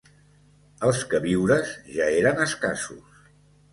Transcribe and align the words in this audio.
Els 0.87 1.01
queviures 1.11 1.75
ja 1.99 2.09
eren 2.23 2.43
escassos. 2.47 3.25